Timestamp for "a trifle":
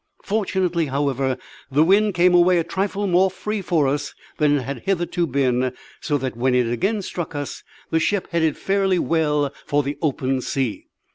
2.57-3.05